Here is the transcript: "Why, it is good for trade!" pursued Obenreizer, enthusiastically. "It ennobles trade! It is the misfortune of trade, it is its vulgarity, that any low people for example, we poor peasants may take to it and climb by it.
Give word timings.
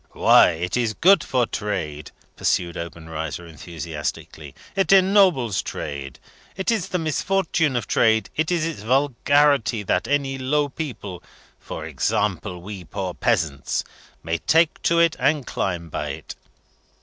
"Why, 0.13 0.53
it 0.53 0.75
is 0.75 0.95
good 0.95 1.23
for 1.23 1.45
trade!" 1.45 2.09
pursued 2.35 2.75
Obenreizer, 2.75 3.45
enthusiastically. 3.45 4.55
"It 4.75 4.91
ennobles 4.91 5.61
trade! 5.61 6.17
It 6.57 6.71
is 6.71 6.87
the 6.87 6.97
misfortune 6.97 7.75
of 7.75 7.85
trade, 7.85 8.27
it 8.35 8.49
is 8.49 8.65
its 8.65 8.81
vulgarity, 8.81 9.83
that 9.83 10.07
any 10.07 10.39
low 10.39 10.69
people 10.69 11.21
for 11.59 11.85
example, 11.85 12.63
we 12.63 12.83
poor 12.83 13.13
peasants 13.13 13.83
may 14.23 14.39
take 14.39 14.81
to 14.81 14.97
it 14.97 15.15
and 15.19 15.45
climb 15.45 15.87
by 15.87 16.09
it. 16.09 16.35